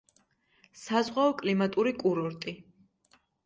საზღვაო 0.83 1.37
კლიმატური 1.43 1.95
კურორტი. 2.03 2.59